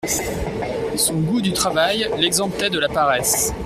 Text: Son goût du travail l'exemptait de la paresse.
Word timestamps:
Son 0.97 1.13
goût 1.19 1.41
du 1.41 1.53
travail 1.53 2.09
l'exemptait 2.17 2.71
de 2.71 2.79
la 2.79 2.89
paresse. 2.89 3.53